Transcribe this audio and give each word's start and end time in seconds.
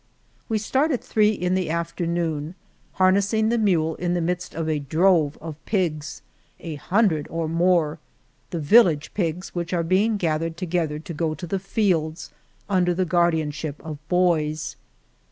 We 0.49 0.57
start 0.57 0.89
at 0.89 1.03
three 1.03 1.29
in 1.29 1.53
the 1.53 1.69
afternoon, 1.69 2.55
har 2.93 3.11
nessing 3.11 3.51
the 3.51 3.59
mule 3.59 3.93
in 3.97 4.15
the 4.15 4.19
midst 4.19 4.55
of 4.55 4.67
a 4.67 4.79
drove 4.79 5.37
of 5.39 5.63
pigs— 5.67 6.23
a 6.59 6.73
hundred 6.73 7.27
or 7.29 7.47
more— 7.47 7.99
the 8.49 8.59
village 8.59 9.13
pigs, 9.13 9.53
which 9.53 9.73
are 9.73 9.83
being 9.83 10.17
gathered 10.17 10.57
together 10.57 10.97
to 10.97 11.13
go 11.13 11.35
to 11.35 11.45
the 11.45 11.59
fields 11.59 12.31
under 12.67 12.95
the 12.95 13.05
guardianship 13.05 13.79
of 13.85 13.99
boys. 14.09 14.75